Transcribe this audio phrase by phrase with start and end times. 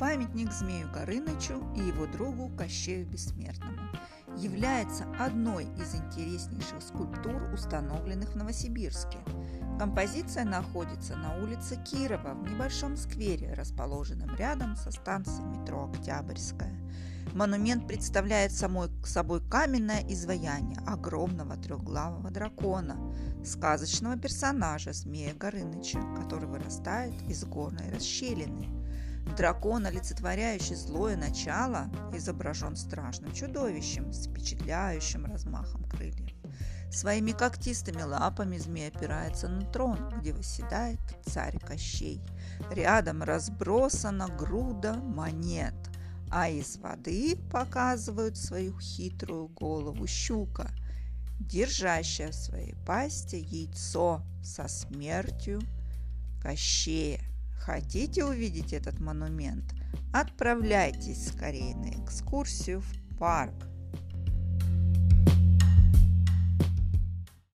[0.00, 3.78] памятник Змею Горынычу и его другу Кощею Бессмертному.
[4.38, 9.18] Является одной из интереснейших скульптур, установленных в Новосибирске.
[9.78, 16.74] Композиция находится на улице Кирова в небольшом сквере, расположенном рядом со станцией метро Октябрьская.
[17.34, 22.96] Монумент представляет самой, собой каменное изваяние огромного трехглавого дракона,
[23.44, 28.80] сказочного персонажа Змея Горыныча, который вырастает из горной расщелины.
[29.36, 36.30] Дракон, олицетворяющий злое начало, изображен страшным чудовищем с впечатляющим размахом крыльев.
[36.92, 42.20] Своими когтистыми лапами змей опирается на трон, где восседает царь Кощей.
[42.70, 45.74] Рядом разбросана груда монет–
[46.30, 50.70] а из воды показывают свою хитрую голову щука,
[51.40, 55.60] держащая в своей пасти яйцо со смертью
[56.40, 57.20] Кощея.
[57.60, 59.74] Хотите увидеть этот монумент?
[60.12, 63.69] Отправляйтесь скорее на экскурсию в парк